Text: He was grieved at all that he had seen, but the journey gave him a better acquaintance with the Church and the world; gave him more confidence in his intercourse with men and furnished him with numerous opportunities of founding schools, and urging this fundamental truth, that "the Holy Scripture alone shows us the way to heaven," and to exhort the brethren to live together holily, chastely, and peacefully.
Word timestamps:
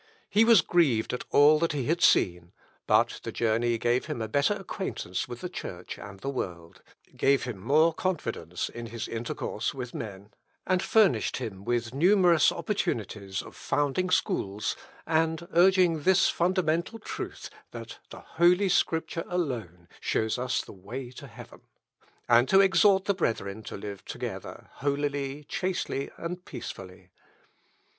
He 0.31 0.43
was 0.43 0.61
grieved 0.63 1.13
at 1.13 1.25
all 1.29 1.59
that 1.59 1.73
he 1.73 1.83
had 1.85 2.01
seen, 2.01 2.53
but 2.87 3.19
the 3.21 3.31
journey 3.31 3.77
gave 3.77 4.05
him 4.07 4.19
a 4.19 4.27
better 4.27 4.55
acquaintance 4.55 5.27
with 5.27 5.41
the 5.41 5.47
Church 5.47 5.99
and 5.99 6.21
the 6.21 6.29
world; 6.31 6.81
gave 7.15 7.43
him 7.43 7.59
more 7.59 7.93
confidence 7.93 8.67
in 8.67 8.87
his 8.87 9.07
intercourse 9.07 9.75
with 9.75 9.93
men 9.93 10.31
and 10.65 10.81
furnished 10.81 11.37
him 11.37 11.63
with 11.63 11.93
numerous 11.93 12.51
opportunities 12.51 13.43
of 13.43 13.55
founding 13.55 14.09
schools, 14.09 14.75
and 15.05 15.47
urging 15.53 16.01
this 16.01 16.29
fundamental 16.29 16.97
truth, 16.97 17.51
that 17.69 17.99
"the 18.09 18.21
Holy 18.21 18.69
Scripture 18.69 19.25
alone 19.27 19.87
shows 19.99 20.39
us 20.39 20.63
the 20.63 20.73
way 20.73 21.11
to 21.11 21.27
heaven," 21.27 21.61
and 22.27 22.49
to 22.49 22.59
exhort 22.59 23.05
the 23.05 23.13
brethren 23.13 23.61
to 23.61 23.77
live 23.77 24.03
together 24.05 24.67
holily, 24.77 25.43
chastely, 25.43 26.09
and 26.17 26.43
peacefully. 26.43 27.11